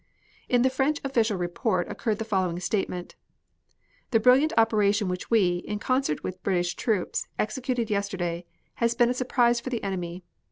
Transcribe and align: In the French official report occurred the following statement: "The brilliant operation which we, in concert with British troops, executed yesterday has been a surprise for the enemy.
In 0.49 0.63
the 0.63 0.71
French 0.71 0.99
official 1.03 1.37
report 1.37 1.87
occurred 1.87 2.17
the 2.17 2.25
following 2.25 2.59
statement: 2.59 3.15
"The 4.09 4.19
brilliant 4.19 4.51
operation 4.57 5.09
which 5.09 5.29
we, 5.29 5.57
in 5.57 5.77
concert 5.77 6.23
with 6.23 6.41
British 6.41 6.73
troops, 6.75 7.27
executed 7.37 7.91
yesterday 7.91 8.47
has 8.77 8.95
been 8.95 9.11
a 9.11 9.13
surprise 9.13 9.59
for 9.59 9.69
the 9.69 9.83
enemy. 9.83 10.23